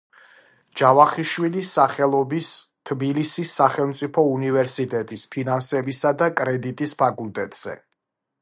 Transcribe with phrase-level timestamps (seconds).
[0.79, 2.47] ჯავახიშვილის სახელობის
[2.91, 7.81] თბილისის სახელმწიფო უნივერსიტეტის ფინანსებისა და კრედიტის ფაკულტეტზე.